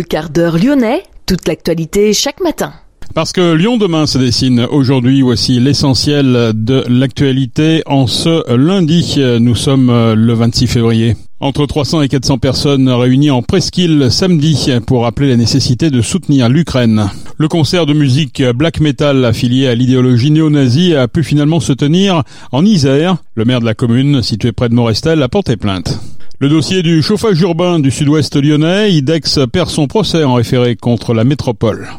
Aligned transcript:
le 0.00 0.04
quart 0.04 0.30
d'heure 0.30 0.56
lyonnais, 0.56 1.02
toute 1.26 1.46
l'actualité 1.46 2.14
chaque 2.14 2.40
matin. 2.40 2.72
Parce 3.14 3.32
que 3.32 3.52
Lyon 3.52 3.76
demain 3.76 4.06
se 4.06 4.16
dessine 4.16 4.66
aujourd'hui, 4.70 5.20
voici 5.20 5.60
l'essentiel 5.60 6.52
de 6.54 6.84
l'actualité 6.88 7.82
en 7.84 8.06
ce 8.06 8.50
lundi. 8.56 9.20
Nous 9.40 9.54
sommes 9.54 9.88
le 10.14 10.32
26 10.32 10.68
février. 10.68 11.16
Entre 11.40 11.66
300 11.66 12.00
et 12.00 12.08
400 12.08 12.38
personnes 12.38 12.88
réunies 12.88 13.30
en 13.30 13.42
presqu'île 13.42 14.10
samedi 14.10 14.70
pour 14.86 15.02
rappeler 15.02 15.28
la 15.28 15.36
nécessité 15.36 15.90
de 15.90 16.00
soutenir 16.00 16.48
l'Ukraine. 16.48 17.10
Le 17.36 17.48
concert 17.48 17.84
de 17.84 17.92
musique 17.92 18.42
black 18.54 18.80
metal 18.80 19.26
affilié 19.26 19.68
à 19.68 19.74
l'idéologie 19.74 20.30
néo-nazie 20.30 20.94
a 20.94 21.08
pu 21.08 21.22
finalement 21.22 21.60
se 21.60 21.74
tenir 21.74 22.22
en 22.52 22.64
Isère. 22.64 23.18
Le 23.34 23.44
maire 23.44 23.60
de 23.60 23.66
la 23.66 23.74
commune, 23.74 24.22
située 24.22 24.52
près 24.52 24.70
de 24.70 24.74
Morestel, 24.74 25.22
a 25.22 25.28
porté 25.28 25.58
plainte. 25.58 26.00
Le 26.42 26.48
dossier 26.48 26.82
du 26.82 27.02
chauffage 27.02 27.38
urbain 27.42 27.80
du 27.80 27.90
sud-ouest 27.90 28.34
lyonnais, 28.34 28.90
IDEX 28.94 29.40
perd 29.52 29.68
son 29.68 29.86
procès 29.86 30.24
en 30.24 30.32
référé 30.32 30.74
contre 30.74 31.12
la 31.12 31.22
métropole. 31.22 31.90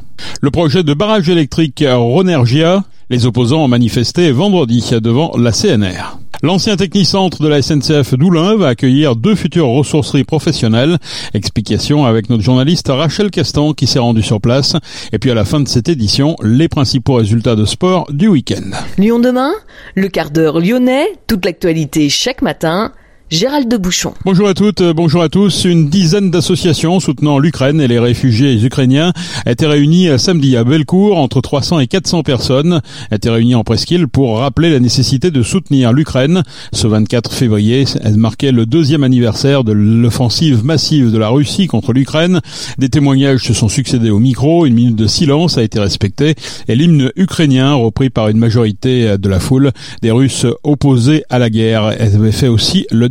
Le 0.42 0.50
projet 0.50 0.82
de 0.82 0.96
barrage 0.96 1.30
électrique 1.30 1.84
Ronergia, 1.88 2.84
les 3.12 3.28
opposants 3.28 3.66
ont 3.66 3.68
manifesté 3.68 4.32
vendredi 4.32 4.84
devant 5.00 5.38
la 5.38 5.52
CNR. 5.52 6.18
L'ancien 6.42 6.76
technicentre 6.76 7.44
de 7.44 7.48
la 7.48 7.62
SNCF 7.62 8.16
d'Oulin 8.16 8.56
va 8.56 8.70
accueillir 8.70 9.16
deux 9.16 9.36
futures 9.36 9.68
ressourceries 9.68 10.24
professionnelles. 10.24 10.98
Explication 11.36 12.06
avec 12.06 12.32
notre 12.32 12.42
journaliste 12.42 12.88
Rachel 12.88 13.30
Castan 13.30 13.74
qui 13.74 13.86
s'est 13.86 14.00
rendue 14.00 14.24
sur 14.24 14.42
place. 14.42 14.76
Et 15.12 15.20
puis 15.20 15.30
à 15.30 15.36
la 15.36 15.46
fin 15.46 15.60
de 15.60 15.68
cette 15.68 15.88
édition, 15.88 16.36
les 16.42 16.68
principaux 16.68 17.14
résultats 17.14 17.56
de 17.56 17.66
sport 17.66 18.12
du 18.12 18.28
week-end. 18.28 18.72
Lyon 18.98 19.20
demain, 19.20 19.52
le 19.94 20.08
quart 20.08 20.32
d'heure 20.32 20.60
lyonnais, 20.60 21.06
toute 21.28 21.46
l'actualité 21.46 22.10
chaque 22.10 22.42
matin 22.42 22.92
Gérald 23.32 23.70
de 23.70 23.78
Bouchon. 23.78 24.14
Bonjour 24.26 24.50
à 24.50 24.54
toutes, 24.54 24.84
bonjour 24.84 25.22
à 25.22 25.30
tous. 25.30 25.64
Une 25.64 25.88
dizaine 25.88 26.32
d'associations 26.32 27.00
soutenant 27.00 27.40
l'Ukraine 27.40 27.80
et 27.80 27.88
les 27.88 27.98
réfugiés 27.98 28.62
ukrainiens 28.62 29.14
étaient 29.46 29.68
réunies 29.68 30.10
samedi 30.20 30.58
à 30.58 30.66
Bellecour 30.66 31.18
entre 31.18 31.40
300 31.40 31.80
et 31.80 31.88
400 31.88 32.24
personnes 32.24 32.82
étaient 33.10 33.30
réunies 33.30 33.56
en 33.56 33.64
presqu'île 33.64 34.10
pour 34.10 34.40
rappeler 34.40 34.70
la 34.70 34.82
nécessité 34.82 35.32
de 35.32 35.44
soutenir 35.44 35.94
l'Ukraine. 35.94 36.44
Ce 36.74 36.88
24 36.88 37.32
février, 37.32 37.86
elle 38.04 38.18
marquait 38.18 38.52
le 38.52 38.66
deuxième 38.66 39.06
anniversaire 39.06 39.64
de 39.64 39.72
l'offensive 39.72 40.66
massive 40.66 41.10
de 41.10 41.18
la 41.18 41.30
Russie 41.30 41.68
contre 41.68 41.94
l'Ukraine. 41.94 42.42
Des 42.80 42.90
témoignages 42.90 43.44
se 43.44 43.54
sont 43.54 43.70
succédés 43.70 44.10
au 44.10 44.20
micro, 44.20 44.66
une 44.66 44.74
minute 44.74 44.98
de 44.98 45.08
silence 45.08 45.58
a 45.58 45.64
été 45.64 45.80
respectée 45.80 46.36
et 46.68 46.76
l'hymne 46.76 47.14
ukrainien 47.16 47.76
repris 47.76 48.10
par 48.10 48.28
une 48.28 48.40
majorité 48.40 49.18
de 49.18 49.30
la 49.30 49.40
foule 49.40 49.72
des 50.02 50.12
Russes 50.12 50.48
opposés 50.64 51.24
à 51.30 51.40
la 51.40 51.50
guerre 51.50 51.86
avait 51.86 52.34
fait 52.34 52.50
aussi 52.50 52.86
le 52.92 53.08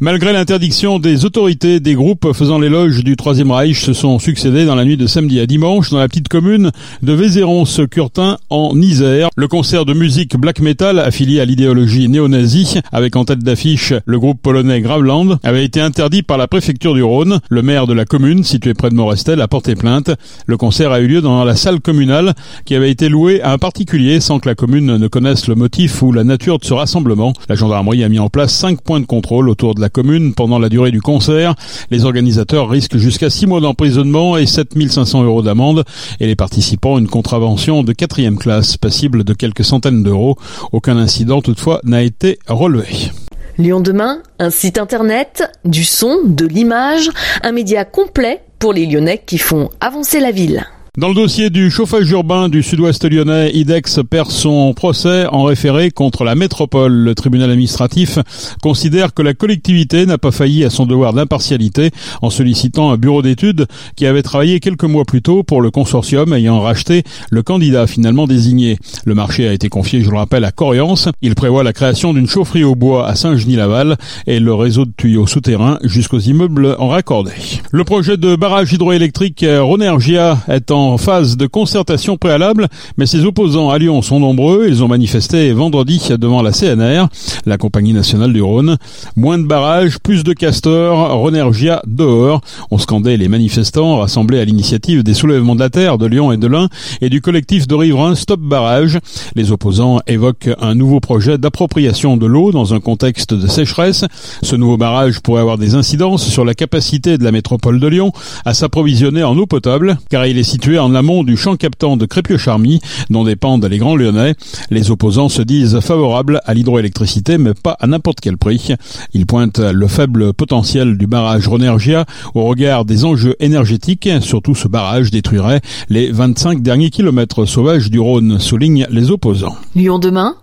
Malgré 0.00 0.32
l'interdiction 0.32 0.98
des 0.98 1.24
autorités, 1.24 1.80
des 1.80 1.94
groupes 1.94 2.32
faisant 2.32 2.58
l'éloge 2.58 3.02
du 3.02 3.16
Troisième 3.16 3.50
Reich 3.50 3.80
se 3.80 3.92
sont 3.92 4.18
succédés 4.18 4.64
dans 4.64 4.74
la 4.74 4.84
nuit 4.84 4.96
de 4.96 5.06
samedi 5.06 5.40
à 5.40 5.46
dimanche 5.46 5.90
dans 5.90 5.98
la 5.98 6.08
petite 6.08 6.28
commune 6.28 6.70
de 7.02 7.12
Vézéron-ce-Curtin 7.12 8.38
en 8.50 8.80
Isère. 8.80 9.30
Le 9.36 9.48
concert 9.48 9.84
de 9.84 9.92
musique 9.92 10.36
black 10.36 10.60
metal 10.60 10.98
affilié 10.98 11.40
à 11.40 11.44
l'idéologie 11.44 12.08
néo-nazie 12.08 12.80
avec 12.92 13.16
en 13.16 13.24
tête 13.24 13.40
d'affiche 13.40 13.92
le 14.06 14.18
groupe 14.18 14.40
polonais 14.40 14.80
Graveland 14.80 15.38
avait 15.42 15.64
été 15.64 15.80
interdit 15.80 16.22
par 16.22 16.38
la 16.38 16.46
préfecture 16.46 16.94
du 16.94 17.02
Rhône. 17.02 17.40
Le 17.48 17.62
maire 17.62 17.86
de 17.86 17.92
la 17.92 18.04
commune, 18.04 18.44
située 18.44 18.74
près 18.74 18.90
de 18.90 18.94
Morestel, 18.94 19.40
a 19.40 19.48
porté 19.48 19.74
plainte. 19.74 20.10
Le 20.46 20.56
concert 20.56 20.92
a 20.92 21.00
eu 21.00 21.06
lieu 21.06 21.20
dans 21.20 21.44
la 21.44 21.56
salle 21.56 21.80
communale 21.80 22.34
qui 22.64 22.74
avait 22.74 22.90
été 22.90 23.08
louée 23.08 23.42
à 23.42 23.52
un 23.52 23.58
particulier 23.58 24.20
sans 24.20 24.38
que 24.38 24.48
la 24.48 24.54
commune 24.54 24.96
ne 24.96 25.08
connaisse 25.08 25.48
le 25.48 25.54
motif 25.54 26.02
ou 26.02 26.12
la 26.12 26.24
nature 26.24 26.58
de 26.58 26.64
ce 26.64 26.74
rassemblement. 26.74 27.32
La 27.48 27.56
gendarmerie 27.56 28.04
a 28.04 28.08
mis 28.08 28.18
en 28.18 28.28
place 28.28 28.54
cinq 28.54 28.80
points 28.80 29.00
de 29.00 29.06
contrôle 29.06 29.23
autour 29.32 29.74
de 29.74 29.80
la 29.80 29.88
commune 29.88 30.34
pendant 30.34 30.58
la 30.58 30.68
durée 30.68 30.90
du 30.90 31.00
concert. 31.00 31.54
Les 31.90 32.04
organisateurs 32.04 32.68
risquent 32.68 32.98
jusqu'à 32.98 33.30
6 33.30 33.46
mois 33.46 33.60
d'emprisonnement 33.60 34.36
et 34.36 34.46
7500 34.46 35.24
euros 35.24 35.42
d'amende 35.42 35.84
et 36.20 36.26
les 36.26 36.36
participants 36.36 36.98
une 36.98 37.08
contravention 37.08 37.82
de 37.82 37.92
quatrième 37.92 38.38
classe 38.38 38.76
passible 38.76 39.24
de 39.24 39.32
quelques 39.32 39.64
centaines 39.64 40.02
d'euros. 40.02 40.36
Aucun 40.72 40.96
incident 40.96 41.40
toutefois 41.40 41.80
n'a 41.84 42.02
été 42.02 42.38
relevé. 42.46 43.10
Lyon 43.56 43.80
demain, 43.80 44.18
un 44.38 44.50
site 44.50 44.78
internet, 44.78 45.50
du 45.64 45.84
son, 45.84 46.18
de 46.24 46.44
l'image, 46.44 47.10
un 47.42 47.52
média 47.52 47.84
complet 47.84 48.42
pour 48.58 48.72
les 48.72 48.86
Lyonnais 48.86 49.22
qui 49.24 49.38
font 49.38 49.70
avancer 49.80 50.20
la 50.20 50.32
ville. 50.32 50.66
Dans 50.96 51.08
le 51.08 51.14
dossier 51.14 51.50
du 51.50 51.72
chauffage 51.72 52.08
urbain 52.12 52.48
du 52.48 52.62
sud-ouest 52.62 53.04
lyonnais, 53.04 53.50
IDEX 53.52 53.98
perd 54.08 54.30
son 54.30 54.72
procès 54.74 55.26
en 55.26 55.42
référé 55.42 55.90
contre 55.90 56.22
la 56.22 56.36
métropole. 56.36 56.92
Le 56.92 57.16
tribunal 57.16 57.50
administratif 57.50 58.20
considère 58.62 59.12
que 59.12 59.22
la 59.22 59.34
collectivité 59.34 60.06
n'a 60.06 60.18
pas 60.18 60.30
failli 60.30 60.64
à 60.64 60.70
son 60.70 60.86
devoir 60.86 61.12
d'impartialité 61.12 61.90
en 62.22 62.30
sollicitant 62.30 62.92
un 62.92 62.96
bureau 62.96 63.22
d'études 63.22 63.66
qui 63.96 64.06
avait 64.06 64.22
travaillé 64.22 64.60
quelques 64.60 64.84
mois 64.84 65.04
plus 65.04 65.20
tôt 65.20 65.42
pour 65.42 65.60
le 65.60 65.72
consortium 65.72 66.32
ayant 66.32 66.60
racheté 66.60 67.02
le 67.28 67.42
candidat 67.42 67.88
finalement 67.88 68.28
désigné. 68.28 68.78
Le 69.04 69.16
marché 69.16 69.48
a 69.48 69.52
été 69.52 69.68
confié, 69.68 70.00
je 70.00 70.10
le 70.10 70.16
rappelle, 70.16 70.44
à 70.44 70.52
Coriance. 70.52 71.08
Il 71.22 71.34
prévoit 71.34 71.64
la 71.64 71.72
création 71.72 72.14
d'une 72.14 72.28
chaufferie 72.28 72.62
au 72.62 72.76
bois 72.76 73.08
à 73.08 73.16
Saint-Genis-Laval 73.16 73.96
et 74.28 74.38
le 74.38 74.54
réseau 74.54 74.84
de 74.84 74.92
tuyaux 74.96 75.26
souterrains 75.26 75.80
jusqu'aux 75.82 76.20
immeubles 76.20 76.76
en 76.78 76.86
raccordé. 76.86 77.32
Le 77.72 77.82
projet 77.82 78.16
de 78.16 78.36
barrage 78.36 78.72
hydroélectrique 78.72 79.44
Ronergia 79.44 80.38
est 80.46 80.70
en 80.70 80.83
en 80.92 80.98
phase 80.98 81.36
de 81.36 81.46
concertation 81.46 82.16
préalable, 82.16 82.68
mais 82.96 83.06
ses 83.06 83.24
opposants 83.24 83.70
à 83.70 83.78
Lyon 83.78 84.02
sont 84.02 84.20
nombreux. 84.20 84.66
Ils 84.68 84.84
ont 84.84 84.88
manifesté 84.88 85.52
vendredi 85.52 86.00
devant 86.18 86.42
la 86.42 86.52
CNR, 86.52 87.06
la 87.46 87.58
compagnie 87.58 87.92
nationale 87.92 88.32
du 88.32 88.42
Rhône. 88.42 88.76
Moins 89.16 89.38
de 89.38 89.46
barrages, 89.46 89.98
plus 89.98 90.24
de 90.24 90.32
castors, 90.32 91.14
Ronergia 91.18 91.82
dehors. 91.86 92.40
On 92.70 92.78
scandait 92.78 93.16
les 93.16 93.28
manifestants 93.28 93.98
rassemblés 93.98 94.40
à 94.40 94.44
l'initiative 94.44 95.02
des 95.02 95.14
soulèvements 95.14 95.54
de 95.54 95.60
la 95.60 95.70
terre 95.70 95.98
de 95.98 96.06
Lyon 96.06 96.32
et 96.32 96.36
de 96.36 96.46
l'Ain 96.46 96.68
et 97.00 97.10
du 97.10 97.20
collectif 97.20 97.66
de 97.66 97.74
riverains 97.74 98.14
Stop 98.14 98.40
Barrage. 98.40 98.98
Les 99.34 99.52
opposants 99.52 100.00
évoquent 100.06 100.50
un 100.60 100.74
nouveau 100.74 101.00
projet 101.00 101.38
d'appropriation 101.38 102.16
de 102.16 102.26
l'eau 102.26 102.52
dans 102.52 102.74
un 102.74 102.80
contexte 102.80 103.34
de 103.34 103.46
sécheresse. 103.46 104.04
Ce 104.42 104.56
nouveau 104.56 104.76
barrage 104.76 105.20
pourrait 105.20 105.40
avoir 105.40 105.58
des 105.58 105.74
incidences 105.74 106.26
sur 106.26 106.44
la 106.44 106.54
capacité 106.54 107.18
de 107.18 107.24
la 107.24 107.32
métropole 107.32 107.80
de 107.80 107.86
Lyon 107.86 108.12
à 108.44 108.54
s'approvisionner 108.54 109.22
en 109.22 109.36
eau 109.36 109.46
potable, 109.46 109.98
car 110.10 110.26
il 110.26 110.38
est 110.38 110.42
situé 110.42 110.73
en 110.78 110.94
amont 110.94 111.24
du 111.24 111.36
champ 111.36 111.56
captant 111.56 111.96
de 111.96 112.06
Crépieux-Charmy, 112.06 112.80
dont 113.10 113.24
dépendent 113.24 113.64
les 113.64 113.78
Grands 113.78 113.96
Lyonnais. 113.96 114.34
Les 114.70 114.90
opposants 114.90 115.28
se 115.28 115.42
disent 115.42 115.80
favorables 115.80 116.40
à 116.44 116.54
l'hydroélectricité, 116.54 117.38
mais 117.38 117.54
pas 117.54 117.76
à 117.80 117.86
n'importe 117.86 118.20
quel 118.20 118.36
prix. 118.36 118.74
Ils 119.12 119.26
pointent 119.26 119.60
le 119.60 119.88
faible 119.88 120.32
potentiel 120.32 120.96
du 120.96 121.06
barrage 121.06 121.48
Ronergia 121.48 122.04
au 122.34 122.44
regard 122.44 122.84
des 122.84 123.04
enjeux 123.04 123.36
énergétiques. 123.40 124.08
Surtout, 124.20 124.54
ce 124.54 124.68
barrage 124.68 125.10
détruirait 125.10 125.60
les 125.88 126.10
25 126.10 126.62
derniers 126.62 126.90
kilomètres 126.90 127.44
sauvages 127.44 127.90
du 127.90 128.00
Rhône, 128.00 128.38
soulignent 128.38 128.86
les 128.90 129.10
opposants. 129.10 129.56
Lyon 129.74 129.98
demain, 129.98 130.36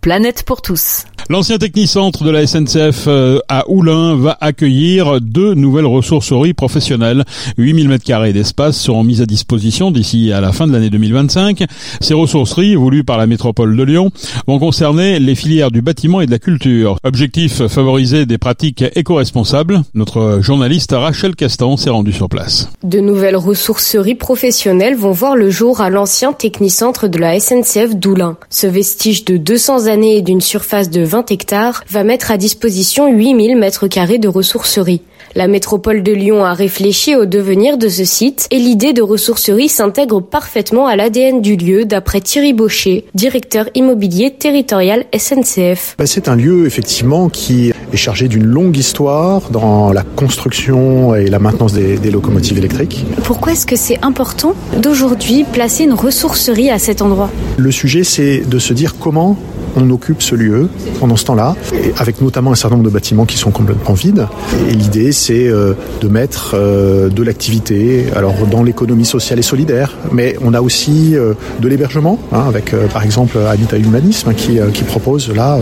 planète 0.00 0.44
pour 0.44 0.62
tous. 0.62 1.04
L'ancien 1.30 1.58
technicentre 1.58 2.24
de 2.24 2.30
la 2.30 2.46
SNCF 2.46 3.04
euh, 3.06 3.38
à 3.50 3.68
Oulin 3.68 4.16
va 4.16 4.38
accueillir 4.40 5.20
deux 5.20 5.52
nouvelles 5.52 5.84
ressourceries 5.84 6.54
professionnelles. 6.54 7.26
8000 7.58 7.90
m2 7.90 8.32
d'espace 8.32 8.78
seront 8.78 9.04
mis 9.04 9.20
à 9.20 9.26
disposition 9.26 9.90
d'ici 9.90 10.32
à 10.32 10.40
la 10.40 10.52
fin 10.52 10.66
de 10.66 10.72
l'année 10.72 10.88
2025. 10.88 11.64
Ces 12.00 12.14
ressourceries, 12.14 12.76
voulues 12.76 13.04
par 13.04 13.18
la 13.18 13.26
métropole 13.26 13.76
de 13.76 13.82
Lyon, 13.82 14.10
vont 14.46 14.58
concerner 14.58 15.18
les 15.18 15.34
filières 15.34 15.70
du 15.70 15.82
bâtiment 15.82 16.22
et 16.22 16.26
de 16.26 16.30
la 16.30 16.38
culture. 16.38 16.96
Objectif, 17.04 17.66
favoriser 17.66 18.24
des 18.24 18.38
pratiques 18.38 18.86
éco-responsables. 18.94 19.82
Notre 19.92 20.38
journaliste 20.40 20.92
Rachel 20.96 21.36
Castan 21.36 21.76
s'est 21.76 21.90
rendue 21.90 22.14
sur 22.14 22.30
place. 22.30 22.70
De 22.84 23.00
nouvelles 23.00 23.36
ressourceries 23.36 24.14
professionnelles 24.14 24.96
vont 24.96 25.12
voir 25.12 25.36
le 25.36 25.50
jour 25.50 25.82
à 25.82 25.90
l'ancien 25.90 26.32
technicentre 26.32 27.06
de 27.06 27.18
la 27.18 27.38
SNCF 27.38 27.96
d'Oulin. 27.96 28.38
Ce 28.48 28.66
vestige 28.66 29.26
de 29.26 29.36
200 29.36 29.88
années 29.88 30.16
et 30.16 30.22
d'une 30.22 30.40
surface 30.40 30.88
de 30.88 31.02
20 31.02 31.17
hectares 31.24 31.84
va 31.88 32.04
mettre 32.04 32.30
à 32.30 32.36
disposition 32.36 33.12
8000 33.12 33.56
mètres 33.56 33.86
carrés 33.86 34.18
de 34.18 34.28
ressourcerie. 34.28 35.02
La 35.34 35.46
métropole 35.46 36.02
de 36.02 36.12
Lyon 36.12 36.44
a 36.44 36.54
réfléchi 36.54 37.14
au 37.14 37.26
devenir 37.26 37.76
de 37.76 37.88
ce 37.88 38.04
site 38.04 38.46
et 38.50 38.58
l'idée 38.58 38.92
de 38.92 39.02
ressourcerie 39.02 39.68
s'intègre 39.68 40.20
parfaitement 40.20 40.86
à 40.86 40.96
l'ADN 40.96 41.42
du 41.42 41.56
lieu 41.56 41.84
d'après 41.84 42.20
Thierry 42.20 42.54
Baucher, 42.54 43.04
directeur 43.14 43.68
immobilier 43.74 44.30
territorial 44.30 45.04
SNCF. 45.16 45.96
Bah, 45.98 46.06
c'est 46.06 46.28
un 46.28 46.36
lieu 46.36 46.66
effectivement 46.66 47.28
qui 47.28 47.72
est 47.92 47.96
chargé 47.96 48.28
d'une 48.28 48.44
longue 48.44 48.76
histoire 48.76 49.50
dans 49.50 49.92
la 49.92 50.02
construction 50.02 51.14
et 51.14 51.26
la 51.26 51.38
maintenance 51.38 51.74
des, 51.74 51.98
des 51.98 52.10
locomotives 52.10 52.58
électriques. 52.58 53.04
Pourquoi 53.24 53.52
est-ce 53.52 53.66
que 53.66 53.76
c'est 53.76 54.02
important 54.02 54.54
d'aujourd'hui 54.80 55.44
placer 55.44 55.84
une 55.84 55.94
ressourcerie 55.94 56.70
à 56.70 56.78
cet 56.78 57.02
endroit? 57.02 57.30
Le 57.58 57.70
sujet 57.70 58.02
c'est 58.02 58.40
de 58.48 58.58
se 58.58 58.72
dire 58.72 58.96
comment 58.98 59.36
on 59.78 59.90
occupe 59.90 60.22
ce 60.22 60.34
lieu 60.34 60.68
pendant 61.00 61.16
ce 61.16 61.24
temps-là, 61.26 61.54
avec 61.98 62.20
notamment 62.20 62.52
un 62.52 62.54
certain 62.54 62.76
nombre 62.76 62.88
de 62.88 62.92
bâtiments 62.92 63.24
qui 63.24 63.36
sont 63.36 63.50
complètement 63.50 63.94
vides. 63.94 64.26
Et 64.68 64.72
l'idée, 64.72 65.12
c'est 65.12 65.48
de 65.48 66.08
mettre 66.08 66.56
de 66.56 67.22
l'activité, 67.22 68.06
alors 68.14 68.34
dans 68.50 68.62
l'économie 68.62 69.04
sociale 69.04 69.38
et 69.38 69.42
solidaire, 69.42 69.94
mais 70.12 70.36
on 70.42 70.54
a 70.54 70.60
aussi 70.60 71.14
de 71.14 71.68
l'hébergement, 71.68 72.18
hein, 72.32 72.44
avec 72.48 72.74
par 72.92 73.04
exemple 73.04 73.38
Habitat 73.38 73.78
Humanisme 73.78 74.34
qui, 74.34 74.58
qui 74.74 74.84
propose 74.84 75.32
là 75.34 75.58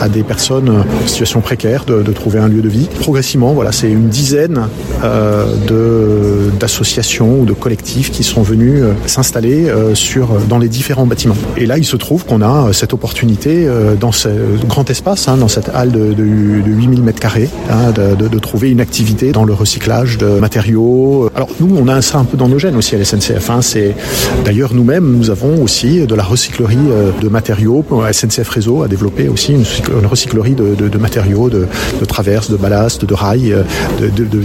à 0.00 0.08
des 0.08 0.22
personnes 0.22 0.70
en 0.70 1.06
situation 1.06 1.40
précaire 1.40 1.84
de, 1.84 2.12
trouver 2.12 2.38
un 2.38 2.48
lieu 2.48 2.62
de 2.62 2.68
vie. 2.68 2.88
Progressivement, 3.00 3.52
voilà, 3.52 3.72
c'est 3.72 3.90
une 3.90 4.08
dizaine 4.08 4.68
d'associations 6.58 7.40
ou 7.40 7.44
de 7.44 7.52
collectifs 7.52 8.10
qui 8.10 8.22
sont 8.22 8.42
venus 8.42 8.82
s'installer 9.06 9.70
dans 10.48 10.58
les 10.58 10.68
différents 10.68 11.06
bâtiments. 11.06 11.36
Et 11.56 11.66
là, 11.66 11.78
il 11.78 11.84
se 11.84 11.96
trouve 11.96 12.24
qu'on 12.24 12.42
a 12.42 12.72
cette 12.72 12.92
opportunité 12.92 13.55
dans 13.98 14.12
ce 14.12 14.28
grand 14.66 14.88
espace, 14.90 15.28
hein, 15.28 15.36
dans 15.36 15.48
cette 15.48 15.70
halle 15.74 15.92
de, 15.92 16.12
de, 16.12 16.14
de 16.14 16.70
8000 16.70 17.02
mètres 17.02 17.20
carrés, 17.20 17.48
hein, 17.70 17.90
de, 17.92 18.14
de, 18.14 18.28
de, 18.28 18.38
trouver 18.38 18.70
une 18.70 18.80
activité 18.80 19.32
dans 19.32 19.44
le 19.44 19.52
recyclage 19.52 20.18
de 20.18 20.26
matériaux. 20.38 21.30
Alors 21.34 21.48
nous, 21.60 21.74
on 21.76 21.88
a 21.88 22.02
ça 22.02 22.18
un 22.18 22.24
peu 22.24 22.36
dans 22.36 22.48
nos 22.48 22.58
gènes 22.58 22.76
aussi 22.76 22.94
à 22.94 22.98
la 22.98 23.04
SNCF. 23.04 23.50
Hein, 23.50 23.62
c'est 23.62 23.94
d'ailleurs 24.44 24.74
nous-mêmes, 24.74 25.16
nous 25.16 25.30
avons 25.30 25.62
aussi 25.62 26.06
de 26.06 26.14
la 26.14 26.22
recyclerie 26.22 26.76
de 27.20 27.28
matériaux. 27.28 27.84
SNCF 28.12 28.48
Réseau 28.48 28.82
a 28.82 28.88
développé 28.88 29.28
aussi 29.28 29.52
une, 29.52 30.06
recyclerie 30.06 30.54
de, 30.54 30.74
de 30.74 30.98
matériaux, 30.98 31.48
de, 31.48 31.66
traverses, 32.06 32.50
de 32.50 32.56
ballast, 32.56 33.04
de 33.04 33.14
rails, 33.14 33.56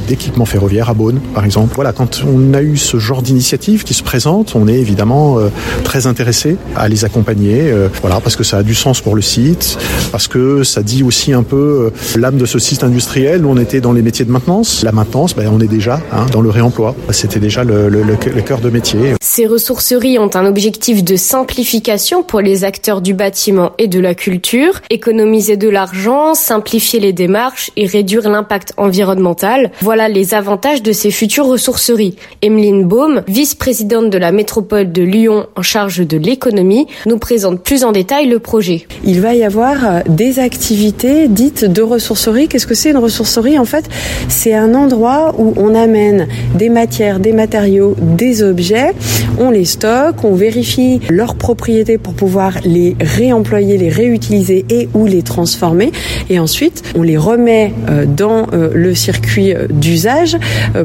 d'équipements 0.07 0.45
ferroviaires 0.45 0.89
à 0.89 0.93
Beaune, 0.93 1.19
par 1.33 1.45
exemple. 1.45 1.73
Voilà, 1.75 1.93
quand 1.93 2.23
on 2.25 2.53
a 2.53 2.61
eu 2.61 2.77
ce 2.77 2.97
genre 2.97 3.21
d'initiative 3.21 3.83
qui 3.83 3.93
se 3.93 4.03
présente, 4.03 4.55
on 4.55 4.67
est 4.67 4.77
évidemment 4.77 5.39
euh, 5.39 5.49
très 5.83 6.07
intéressé 6.07 6.57
à 6.75 6.87
les 6.87 7.05
accompagner. 7.05 7.71
Euh, 7.71 7.87
voilà, 8.01 8.19
parce 8.19 8.35
que 8.35 8.43
ça 8.43 8.57
a 8.57 8.63
du 8.63 8.75
sens 8.75 8.90
pour 8.99 9.15
le 9.15 9.21
site, 9.21 9.77
parce 10.11 10.27
que 10.27 10.63
ça 10.63 10.83
dit 10.83 11.03
aussi 11.03 11.31
un 11.31 11.43
peu 11.43 11.91
euh, 12.15 12.19
l'âme 12.19 12.37
de 12.37 12.45
ce 12.45 12.59
site 12.59 12.83
industriel. 12.83 13.41
Nous, 13.41 13.49
on 13.49 13.57
était 13.57 13.79
dans 13.79 13.93
les 13.93 14.01
métiers 14.01 14.25
de 14.25 14.31
maintenance. 14.31 14.83
La 14.83 14.91
maintenance, 14.91 15.33
ben, 15.33 15.49
on 15.53 15.61
est 15.61 15.67
déjà 15.67 16.01
hein, 16.11 16.25
dans 16.33 16.41
le 16.41 16.49
réemploi. 16.49 16.95
C'était 17.11 17.39
déjà 17.39 17.63
le, 17.63 18.15
cœur 18.45 18.59
de 18.59 18.69
métier. 18.69 19.13
Ces 19.21 19.47
ressourceries 19.47 20.19
ont 20.19 20.29
un 20.35 20.45
objectif 20.45 21.03
de 21.03 21.15
simplification 21.15 22.23
pour 22.23 22.41
les 22.41 22.63
acteurs 22.63 23.01
du 23.01 23.13
bâtiment 23.13 23.71
et 23.77 23.87
de 23.87 23.99
la 23.99 24.15
culture, 24.15 24.81
économiser 24.89 25.55
de 25.55 25.69
l'argent, 25.69 26.33
simplifier 26.33 26.99
les 26.99 27.13
démarches 27.13 27.71
et 27.77 27.85
réduire 27.85 28.27
l'impact 28.29 28.73
environnemental. 28.77 29.71
Voilà 29.81 30.09
les 30.09 30.33
avantages 30.33 30.81
de 30.81 30.91
ces 30.91 31.11
futures 31.11 31.45
ressourceries. 31.45 32.15
Emeline 32.41 32.87
Baum, 32.87 33.23
vice-présidente 33.27 34.09
de 34.09 34.17
la 34.17 34.31
métropole 34.31 34.91
de 34.91 35.03
Lyon 35.03 35.45
en 35.55 35.61
charge 35.61 35.99
de 35.99 36.17
l'économie, 36.17 36.87
nous 37.05 37.17
présente 37.17 37.61
plus 37.61 37.83
en 37.83 37.91
détail 37.91 38.27
le 38.27 38.39
projet. 38.39 38.80
Il 39.03 39.21
va 39.21 39.33
y 39.33 39.43
avoir 39.43 40.03
des 40.07 40.39
activités 40.39 41.27
dites 41.27 41.65
de 41.65 41.81
ressourcerie. 41.81 42.47
Qu'est-ce 42.47 42.67
que 42.67 42.75
c'est 42.75 42.91
une 42.91 42.97
ressourcerie? 42.97 43.57
En 43.57 43.65
fait, 43.65 43.85
c'est 44.27 44.53
un 44.53 44.75
endroit 44.75 45.33
où 45.37 45.53
on 45.57 45.73
amène 45.73 46.27
des 46.55 46.69
matières, 46.69 47.19
des 47.19 47.33
matériaux, 47.33 47.95
des 47.99 48.43
objets, 48.43 48.93
on 49.39 49.49
les 49.49 49.65
stocke, 49.65 50.23
on 50.23 50.33
vérifie 50.33 50.99
leurs 51.09 51.35
propriétés 51.35 51.97
pour 51.97 52.13
pouvoir 52.13 52.59
les 52.63 52.95
réemployer, 52.99 53.77
les 53.77 53.89
réutiliser 53.89 54.65
et 54.69 54.89
ou 54.93 55.05
les 55.05 55.23
transformer. 55.23 55.91
Et 56.29 56.39
ensuite, 56.39 56.83
on 56.95 57.01
les 57.01 57.17
remet 57.17 57.73
dans 58.05 58.47
le 58.51 58.95
circuit 58.95 59.53
d'usage 59.69 60.37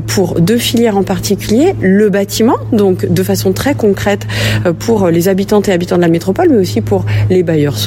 pour 0.07 0.41
deux 0.41 0.59
filières 0.59 0.97
en 0.97 1.03
particulier, 1.03 1.75
le 1.81 2.09
bâtiment, 2.09 2.57
donc 2.73 3.13
de 3.13 3.23
façon 3.23 3.53
très 3.53 3.75
concrète 3.75 4.27
pour 4.79 5.09
les 5.09 5.29
habitantes 5.29 5.69
et 5.69 5.73
habitants 5.73 5.97
de 5.97 6.03
la 6.03 6.09
métropole, 6.09 6.49
mais 6.51 6.59
aussi 6.59 6.81
pour 6.81 7.05
les 7.31 7.43
bailleurs 7.43 7.77
sociaux, 7.77 7.86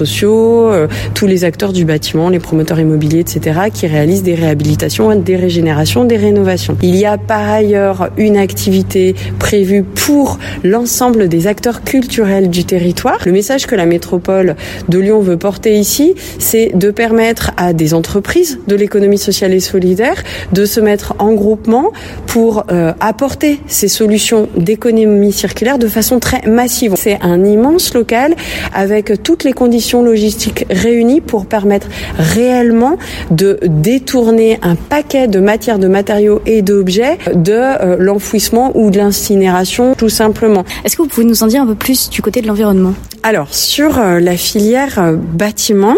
tous 1.13 1.27
les 1.27 1.43
acteurs 1.43 1.73
du 1.73 1.85
bâtiment, 1.85 2.29
les 2.29 2.39
promoteurs 2.39 2.79
immobiliers, 2.79 3.19
etc., 3.19 3.59
qui 3.73 3.87
réalisent 3.87 4.23
des 4.23 4.35
réhabilitations, 4.35 5.15
des 5.15 5.35
régénérations, 5.35 6.05
des 6.05 6.17
rénovations. 6.17 6.77
Il 6.81 6.95
y 6.95 7.05
a 7.05 7.17
par 7.17 7.49
ailleurs 7.49 8.09
une 8.17 8.37
activité 8.37 9.15
prévue 9.39 9.83
pour 9.83 10.39
l'ensemble 10.63 11.27
des 11.27 11.47
acteurs 11.47 11.83
culturels 11.83 12.49
du 12.49 12.65
territoire. 12.65 13.19
Le 13.25 13.31
message 13.31 13.65
que 13.65 13.75
la 13.75 13.85
métropole 13.85 14.55
de 14.87 14.99
Lyon 14.99 15.19
veut 15.19 15.37
porter 15.37 15.77
ici, 15.77 16.15
c'est 16.37 16.71
de 16.75 16.91
permettre 16.91 17.51
à 17.57 17.73
des 17.73 17.93
entreprises 17.93 18.59
de 18.67 18.75
l'économie 18.75 19.17
sociale 19.17 19.53
et 19.53 19.59
solidaire 19.59 20.23
de 20.53 20.65
se 20.65 20.79
mettre 20.79 21.15
en 21.19 21.33
groupement 21.33 21.91
pour 22.27 22.65
euh, 22.71 22.93
apporter 22.99 23.59
ces 23.67 23.87
solutions 23.87 24.47
d'économie 24.55 25.33
circulaire 25.33 25.79
de 25.79 25.87
façon 25.87 26.19
très 26.19 26.47
massive. 26.47 26.93
C'est 26.95 27.19
un 27.21 27.43
immense 27.43 27.93
local 27.93 28.35
avec 28.73 29.23
toutes 29.23 29.43
les 29.43 29.53
conditions 29.53 29.88
logistiques 29.93 30.65
réunies 30.69 31.21
pour 31.21 31.45
permettre 31.45 31.87
réellement 32.17 32.97
de 33.31 33.59
détourner 33.63 34.59
un 34.61 34.75
paquet 34.75 35.27
de 35.27 35.39
matières, 35.39 35.79
de 35.79 35.87
matériaux 35.87 36.41
et 36.45 36.61
d'objets 36.61 37.17
de 37.33 37.53
euh, 37.53 37.95
l'enfouissement 37.99 38.71
ou 38.75 38.91
de 38.91 38.97
l'incinération 38.97 39.95
tout 39.95 40.09
simplement. 40.09 40.63
Est-ce 40.83 40.95
que 40.95 41.01
vous 41.01 41.07
pouvez 41.07 41.25
nous 41.25 41.43
en 41.43 41.47
dire 41.47 41.61
un 41.61 41.67
peu 41.67 41.75
plus 41.75 42.09
du 42.09 42.21
côté 42.21 42.41
de 42.41 42.47
l'environnement? 42.47 42.93
Alors 43.23 43.53
sur 43.53 43.97
euh, 43.97 44.19
la 44.19 44.37
filière 44.37 44.99
euh, 44.99 45.15
bâtiment, 45.15 45.95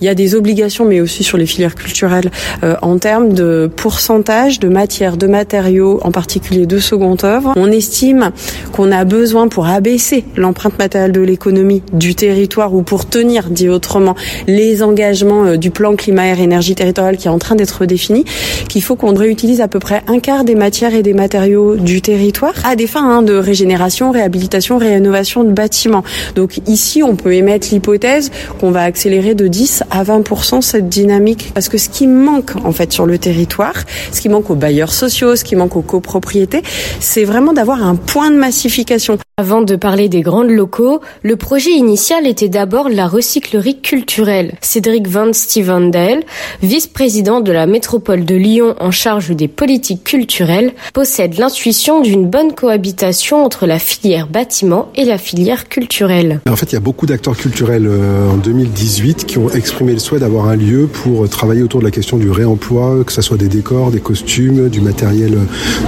il 0.00 0.04
y 0.04 0.08
a 0.08 0.14
des 0.14 0.34
obligations, 0.34 0.84
mais 0.84 1.00
aussi 1.00 1.24
sur 1.24 1.38
les 1.38 1.46
filières 1.46 1.74
culturelles 1.74 2.30
euh, 2.62 2.76
en 2.82 2.98
termes 2.98 3.32
de 3.32 3.70
pourcentage 3.74 4.60
de 4.60 4.68
matières, 4.68 5.16
de 5.16 5.26
matériaux, 5.26 5.98
en 6.02 6.10
particulier 6.10 6.66
de 6.66 6.78
seconde 6.78 7.24
œuvre. 7.24 7.52
On 7.56 7.70
estime 7.70 8.30
qu'on 8.72 8.92
a 8.92 9.04
besoin 9.04 9.48
pour 9.48 9.66
abaisser 9.66 10.24
l'empreinte 10.36 10.78
matérielle 10.78 11.12
de 11.12 11.20
l'économie 11.20 11.82
du 11.92 12.14
territoire 12.14 12.74
ou 12.74 12.82
pour 12.82 13.08
tenir, 13.08 13.50
dit 13.50 13.68
autrement, 13.68 14.14
les 14.46 14.82
engagements 14.82 15.56
du 15.56 15.70
plan 15.70 15.96
climat, 15.96 16.26
air, 16.26 16.40
énergie 16.40 16.74
territoriale 16.74 17.16
qui 17.16 17.28
est 17.28 17.30
en 17.30 17.38
train 17.38 17.54
d'être 17.54 17.86
défini, 17.86 18.24
qu'il 18.68 18.82
faut 18.82 18.96
qu'on 18.96 19.14
réutilise 19.14 19.60
à 19.60 19.68
peu 19.68 19.78
près 19.78 20.02
un 20.06 20.20
quart 20.20 20.44
des 20.44 20.54
matières 20.54 20.94
et 20.94 21.02
des 21.02 21.14
matériaux 21.14 21.76
du 21.76 22.02
territoire 22.02 22.54
à 22.64 22.76
des 22.76 22.86
fins 22.86 23.04
hein, 23.04 23.22
de 23.22 23.34
régénération, 23.34 24.10
réhabilitation, 24.10 24.78
réinnovation 24.78 25.44
de 25.44 25.50
bâtiments. 25.50 26.04
Donc 26.34 26.57
ici, 26.66 27.02
on 27.02 27.16
peut 27.16 27.34
émettre 27.34 27.68
l'hypothèse 27.70 28.30
qu'on 28.60 28.70
va 28.70 28.82
accélérer 28.82 29.34
de 29.34 29.48
10 29.48 29.84
à 29.90 30.04
20% 30.04 30.62
cette 30.62 30.88
dynamique. 30.88 31.52
Parce 31.54 31.68
que 31.68 31.78
ce 31.78 31.88
qui 31.88 32.06
manque 32.06 32.52
en 32.64 32.72
fait 32.72 32.92
sur 32.92 33.06
le 33.06 33.18
territoire, 33.18 33.74
ce 34.12 34.20
qui 34.20 34.28
manque 34.28 34.50
aux 34.50 34.54
bailleurs 34.54 34.92
sociaux, 34.92 35.36
ce 35.36 35.44
qui 35.44 35.56
manque 35.56 35.76
aux 35.76 35.82
copropriétés, 35.82 36.62
c'est 37.00 37.24
vraiment 37.24 37.52
d'avoir 37.52 37.82
un 37.84 37.96
point 37.96 38.30
de 38.30 38.36
massification. 38.36 39.18
Avant 39.40 39.62
de 39.62 39.76
parler 39.76 40.08
des 40.08 40.22
grandes 40.22 40.50
locaux, 40.50 41.00
le 41.22 41.36
projet 41.36 41.70
initial 41.70 42.26
était 42.26 42.48
d'abord 42.48 42.88
la 42.88 43.06
recyclerie 43.06 43.80
culturelle. 43.80 44.54
Cédric 44.60 45.06
Van 45.06 45.32
Stevendale, 45.32 46.24
vice-président 46.60 47.40
de 47.40 47.52
la 47.52 47.66
métropole 47.66 48.24
de 48.24 48.34
Lyon 48.34 48.74
en 48.80 48.90
charge 48.90 49.30
des 49.30 49.46
politiques 49.46 50.02
culturelles, 50.02 50.72
possède 50.92 51.38
l'intuition 51.38 52.00
d'une 52.00 52.26
bonne 52.26 52.52
cohabitation 52.52 53.44
entre 53.44 53.66
la 53.66 53.78
filière 53.78 54.26
bâtiment 54.26 54.88
et 54.96 55.04
la 55.04 55.18
filière 55.18 55.68
culturelle. 55.68 56.40
En 56.50 56.56
fait, 56.56 56.72
il 56.72 56.74
y 56.74 56.76
a 56.76 56.80
beaucoup 56.80 57.04
d'acteurs 57.04 57.36
culturels 57.36 57.86
euh, 57.86 58.30
en 58.30 58.36
2018 58.38 59.26
qui 59.26 59.36
ont 59.36 59.50
exprimé 59.50 59.92
le 59.92 59.98
souhait 59.98 60.18
d'avoir 60.18 60.48
un 60.48 60.56
lieu 60.56 60.86
pour 60.86 61.28
travailler 61.28 61.62
autour 61.62 61.80
de 61.80 61.84
la 61.84 61.90
question 61.90 62.16
du 62.16 62.30
réemploi, 62.30 63.04
que 63.04 63.12
ce 63.12 63.20
soit 63.20 63.36
des 63.36 63.48
décors, 63.48 63.90
des 63.90 64.00
costumes, 64.00 64.70
du 64.70 64.80
matériel 64.80 65.36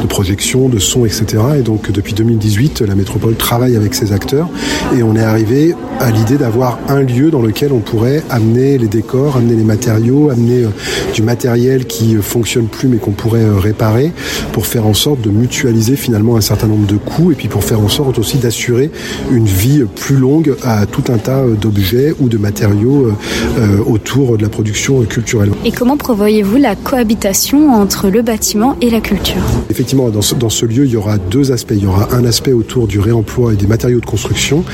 de 0.03 0.07
projection, 0.07 0.69
de 0.69 0.79
son, 0.79 1.07
etc. 1.07 1.25
Et 1.59 1.63
donc, 1.63 1.91
depuis 1.91 2.13
2018, 2.13 2.83
la 2.83 2.95
métropole 2.95 3.37
travaille 3.37 3.75
avec 3.75 3.95
ces 3.95 4.13
acteurs 4.13 4.49
et 4.95 5.03
on 5.03 5.17
est 5.17 5.23
arrivé 5.23 5.75
à 5.99 6.11
l'idée 6.11 6.37
d'avoir 6.37 6.79
un 6.89 7.03
lieu 7.03 7.31
dans 7.31 7.43
lequel 7.43 7.73
on 7.73 7.81
pourrait 7.81 8.23
amener 8.29 8.77
les 8.77 8.89
décors, 8.89 9.39
amener 9.39 9.55
les 9.55 9.65
matériaux, 9.65 10.31
amener 10.31 10.67
du 11.15 11.23
matériel 11.23 11.87
qui 11.87 12.17
fonctionne 12.17 12.67
plus 12.67 12.89
mais 12.89 12.99
qu'on 12.99 13.13
pourrait 13.13 13.49
réparer 13.59 14.13
pour 14.53 14.67
faire 14.67 14.87
en 14.87 14.95
sorte 14.95 15.23
de 15.23 15.31
mutualiser 15.31 15.97
finalement 15.97 16.37
un 16.37 16.41
certain 16.43 16.67
nombre 16.67 16.87
de 16.87 16.97
coûts 16.97 17.33
et 17.33 17.35
puis 17.35 17.49
pour 17.49 17.65
faire 17.65 17.81
en 17.81 17.89
sorte 17.89 18.19
aussi 18.19 18.37
d'assurer 18.37 18.91
une 19.31 19.47
vie 19.47 19.85
plus 19.95 20.17
longue 20.17 20.50
à 20.63 20.87
tout 20.87 21.05
un 21.13 21.19
tas 21.19 21.45
d'objets 21.61 22.15
ou 22.21 22.29
de 22.29 22.39
matériaux 22.39 23.13
autour 23.87 24.37
de 24.37 24.43
la 24.43 24.49
production 24.49 25.03
culturelle. 25.03 25.51
Et 25.65 25.73
comment 25.73 25.97
prévoyez-vous 25.97 26.57
la 26.57 26.77
cohabitation 26.77 27.73
entre 27.73 28.09
le 28.09 28.23
bâtiment 28.23 28.77
et 28.81 28.91
la 28.91 29.01
culture? 29.01 29.43
Effectivement, 29.71 30.09
dans 30.11 30.23
ce, 30.23 30.35
dans 30.35 30.51
ce 30.51 30.67
lieu, 30.67 30.85
il 30.85 30.93
y 30.93 30.97
aura 30.97 31.19
deux 31.19 31.53
aspects. 31.53 31.75
Il 31.77 31.85
y 31.85 31.87
aura 31.87 32.09
un 32.13 32.25
aspect 32.25 32.53
autour 32.53 32.87
du 32.87 32.99
réemploi 32.99 33.53
et 33.53 33.57
des 33.57 33.67
matériaux 33.67 34.01
de 34.01 34.07
construction 34.07 34.65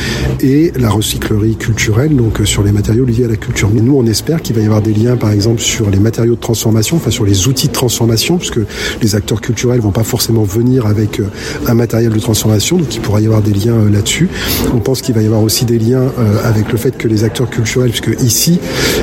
et 0.40 0.72
la 0.78 0.90
recyclerie 0.90 1.56
culturelle, 1.56 2.16
donc 2.16 2.40
sur 2.44 2.62
les 2.62 2.72
matériaux 2.72 3.04
liés 3.04 3.24
à 3.24 3.28
la 3.28 3.36
culture. 3.36 3.68
Mais 3.72 3.80
nous, 3.82 3.96
on 3.96 4.06
espère 4.06 4.40
qu'il 4.40 4.56
va 4.56 4.62
y 4.62 4.64
avoir 4.64 4.80
des 4.80 4.94
liens, 4.94 5.16
par 5.16 5.30
exemple, 5.30 5.60
sur 5.60 5.90
les 5.90 5.98
matériaux 5.98 6.34
de 6.34 6.40
transformation, 6.40 6.96
enfin 6.96 7.10
sur 7.10 7.24
les 7.24 7.48
outils 7.48 7.68
de 7.68 7.72
transformation, 7.72 8.38
puisque 8.38 8.60
les 9.02 9.14
acteurs 9.14 9.40
culturels 9.40 9.80
vont 9.80 9.90
pas 9.90 10.04
forcément 10.04 10.44
venir 10.44 10.86
avec 10.86 11.20
un 11.66 11.74
matériel 11.74 12.12
de 12.12 12.18
transformation, 12.18 12.78
donc 12.78 12.94
il 12.94 13.00
pourra 13.00 13.20
y 13.20 13.26
avoir 13.26 13.42
des 13.42 13.52
liens 13.52 13.90
là-dessus. 13.90 14.28
On 14.74 14.78
pense 14.78 15.02
qu'il 15.02 15.14
va 15.14 15.22
y 15.22 15.26
avoir 15.26 15.42
aussi 15.42 15.65
des 15.66 15.78
liens 15.78 16.04
avec 16.44 16.72
le 16.72 16.78
fait 16.78 16.96
que 16.96 17.08
les 17.08 17.24
acteurs 17.24 17.50
culturels, 17.50 17.90
puisque 17.90 18.20
ici, 18.22 18.58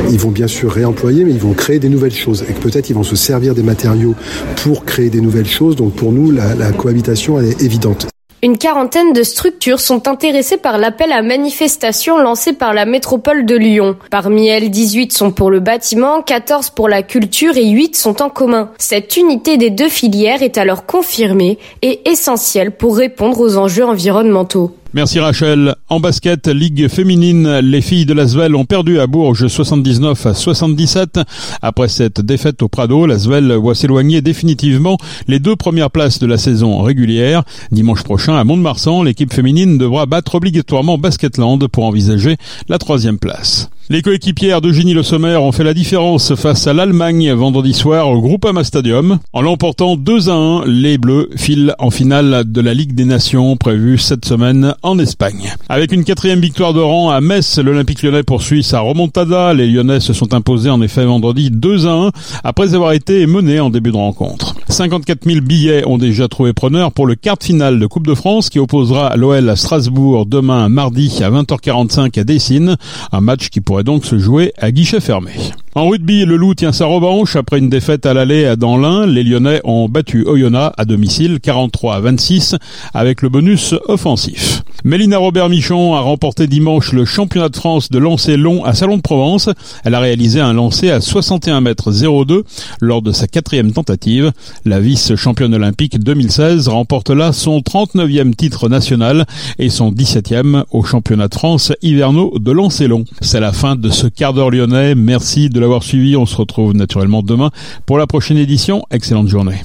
ils 0.10 0.18
vont 0.18 0.32
bien 0.32 0.48
sûr 0.48 0.72
réemployer, 0.72 1.24
mais 1.24 1.32
ils 1.32 1.40
vont 1.40 1.54
créer 1.54 1.80
des 1.80 1.90
nouvelles 1.90 2.14
choses 2.14 2.44
et 2.50 2.54
peut-être 2.54 2.90
ils 2.90 2.96
vont 2.96 3.04
se 3.04 3.16
servir 3.16 3.54
des 3.54 3.64
matériaux 3.64 4.16
pour 4.64 4.86
créer 4.86 5.10
des 5.10 5.22
nouvelles 5.22 5.48
choses. 5.48 5.76
Donc 5.76 5.94
pour 5.94 6.12
nous, 6.12 6.32
la, 6.32 6.72
cohabitation 6.72 7.40
est 7.40 7.62
évidente. 7.62 8.08
Une 8.42 8.58
quarantaine 8.58 9.14
de 9.14 9.24
structures 9.24 9.80
sont 9.80 10.10
intéressées 10.10 10.58
par 10.58 10.78
l'appel 10.78 11.14
à 11.14 11.22
manifestation 11.22 12.18
lancé 12.18 12.52
par 12.52 12.74
la 12.74 12.86
métropole 12.86 13.46
de 13.46 13.56
Lyon. 13.56 13.96
Parmi 14.12 14.50
elles, 14.50 14.70
18 14.70 15.14
sont 15.14 15.32
pour 15.32 15.50
le 15.50 15.62
bâtiment, 15.62 16.22
14 16.22 16.72
pour 16.72 16.90
la 16.90 17.04
culture 17.04 17.56
et 17.56 17.70
8 17.70 17.96
sont 17.96 18.22
en 18.22 18.30
commun. 18.30 18.72
Cette 18.78 19.16
unité 19.16 19.56
des 19.56 19.70
deux 19.70 19.88
filières 19.88 20.44
est 20.44 20.58
alors 20.58 20.86
confirmée 20.86 21.58
et 21.82 22.10
essentielle 22.10 22.72
pour 22.72 22.98
répondre 22.98 23.40
aux 23.40 23.56
enjeux 23.56 23.86
environnementaux. 23.86 24.76
Merci 24.96 25.20
Rachel. 25.20 25.74
En 25.90 26.00
basket, 26.00 26.48
Ligue 26.48 26.88
féminine, 26.88 27.60
les 27.62 27.82
filles 27.82 28.06
de 28.06 28.14
l'Asvel 28.14 28.56
ont 28.56 28.66
perdu 28.66 29.00
à 29.00 29.08
Bourges 29.08 29.48
79 29.48 30.24
à 30.28 30.36
77. 30.36 31.20
Après 31.64 31.88
cette 31.88 32.22
défaite 32.22 32.62
au 32.62 32.68
Prado, 32.68 33.08
l'Asvel 33.08 33.54
voit 33.54 33.74
s'éloigner 33.74 34.22
définitivement 34.22 35.00
les 35.28 35.40
deux 35.40 35.56
premières 35.56 35.90
places 35.90 36.20
de 36.20 36.28
la 36.28 36.38
saison 36.38 36.84
régulière. 36.84 37.42
Dimanche 37.72 38.04
prochain, 38.04 38.36
à 38.36 38.44
Mont-de-Marsan, 38.44 39.02
l'équipe 39.02 39.34
féminine 39.34 39.80
devra 39.80 40.06
battre 40.06 40.36
obligatoirement 40.36 41.00
Basketland 41.00 41.68
pour 41.70 41.86
envisager 41.86 42.38
la 42.70 42.78
troisième 42.78 43.18
place. 43.18 43.72
Les 43.90 44.02
coéquipières 44.02 44.62
d'Eugénie 44.62 44.94
Le 44.94 45.04
Sommer 45.04 45.36
ont 45.36 45.52
fait 45.52 45.66
la 45.66 45.74
différence 45.74 46.36
face 46.36 46.68
à 46.68 46.74
l'Allemagne 46.74 47.34
vendredi 47.34 47.74
soir 47.74 48.10
au 48.10 48.22
Groupama 48.22 48.64
Stadium. 48.64 49.20
En 49.34 49.42
l'emportant 49.42 49.98
2 49.98 50.30
à 50.30 50.34
1, 50.34 50.66
les 50.68 50.98
Bleus 50.98 51.30
filent 51.36 51.76
en 51.80 51.90
finale 51.90 52.46
de 52.50 52.62
la 52.62 52.74
Ligue 52.74 52.96
des 52.96 53.04
Nations 53.04 53.58
prévue 53.58 53.98
cette 53.98 54.24
semaine 54.24 54.74
en 54.84 54.98
Espagne. 55.00 55.54
Avec 55.68 55.92
une 55.92 56.06
quatrième 56.06 56.40
victoire 56.40 56.74
de 56.74 56.80
rang 56.80 57.10
à 57.10 57.20
Metz, 57.20 57.60
l'Olympique 57.60 58.04
lyonnais 58.04 58.24
poursuit 58.24 58.64
sa 58.64 58.80
remontada. 58.80 59.54
Les 59.54 59.68
Lyonnais 59.68 60.00
se 60.00 60.14
sont 60.14 60.34
imposés 60.34 60.70
en 60.70 60.82
effet 60.82 61.04
vendredi 61.04 61.52
2 61.52 61.86
à 61.86 61.92
1 61.92 62.12
après 62.46 62.76
avoir 62.76 62.94
été 62.94 63.28
menés 63.28 63.60
en 63.60 63.70
début 63.70 63.92
de 63.92 63.98
rencontre. 63.98 64.56
54 64.74 65.26
000 65.30 65.42
billets 65.42 65.86
ont 65.86 66.00
déjà 66.00 66.28
trouvé 66.28 66.52
preneur 66.52 66.92
pour 66.92 67.06
le 67.06 67.14
quart 67.14 67.38
de 67.38 67.44
finale 67.44 67.80
de 67.80 67.86
Coupe 67.86 68.08
de 68.08 68.16
France 68.16 68.50
qui 68.50 68.58
opposera 68.58 69.16
l'OL 69.16 69.48
à 69.48 69.56
Strasbourg 69.56 70.26
demain 70.26 70.68
mardi 70.68 71.22
à 71.24 71.30
20h45 71.30 72.20
à 72.20 72.24
Dessine. 72.24 72.78
Un 73.12 73.22
match 73.22 73.50
qui 73.50 73.62
pourrait 73.62 73.84
donc 73.84 74.04
se 74.04 74.18
jouer 74.18 74.52
à 74.58 74.72
guichet 74.72 75.00
fermé. 75.00 75.32
En 75.76 75.90
rugby, 75.90 76.24
le 76.24 76.38
Loup 76.38 76.54
tient 76.54 76.72
sa 76.72 76.86
revanche 76.86 77.36
après 77.36 77.58
une 77.58 77.68
défaite 77.68 78.06
à 78.06 78.14
l'aller 78.14 78.46
à 78.46 78.56
Danlin. 78.56 79.08
Les 79.08 79.24
Lyonnais 79.24 79.60
ont 79.64 79.90
battu 79.90 80.24
Oyonnax 80.24 80.76
à 80.78 80.86
domicile 80.86 81.40
43 81.40 81.96
à 81.96 82.00
26 82.00 82.56
avec 82.94 83.24
le 83.24 83.30
bonus 83.30 83.74
offensif. 83.88 84.62
Mélina 84.86 85.18
Robert-Michon 85.18 85.96
a 85.96 86.02
remporté 86.02 86.46
dimanche 86.46 86.92
le 86.92 87.06
championnat 87.06 87.50
de 87.50 87.56
France 87.56 87.90
de 87.90 87.98
lancer 87.98 88.38
long 88.38 88.66
à 88.66 88.74
Salon 88.74 88.98
de 88.98 89.02
Provence. 89.02 89.50
Elle 89.84 89.96
a 89.96 90.00
réalisé 90.00 90.42
un 90.42 90.54
lancer 90.54 90.92
à 90.92 91.02
61 91.02 91.62
mètres 91.62 91.92
02 91.92 92.44
lors 92.82 93.02
de 93.02 93.12
sa 93.12 93.28
quatrième 93.28 93.72
tentative. 93.72 94.32
La 94.66 94.80
vice-championne 94.80 95.56
olympique 95.56 96.00
2016 96.00 96.68
remporte 96.68 97.10
là 97.10 97.32
son 97.32 97.60
39e 97.62 98.36
titre 98.36 98.70
national 98.70 99.26
et 99.58 99.70
son 99.70 99.92
17e 99.92 100.66
au 100.72 100.84
championnat 100.84 101.30
de 101.30 101.36
France 101.36 101.72
hivernaux 101.82 102.38
de 102.38 102.52
lancer 102.52 102.88
long. 102.88 103.06
C'est 103.22 103.40
la 103.40 103.54
fin 103.54 103.76
de 103.76 103.90
ce 103.90 104.06
quart 104.06 104.34
d'heure 104.34 104.52
lyonnais. 104.52 104.96
Merci 104.96 105.50
l'avoir 105.64 105.82
suivi. 105.82 106.16
On 106.16 106.28
se 106.28 106.36
retrouve 106.36 106.76
naturellement 106.76 107.24
demain 107.24 107.50
pour 107.88 107.98
la 107.98 108.06
prochaine 108.06 108.38
édition. 108.38 108.84
Excellente 108.92 109.28
journée. 109.28 109.64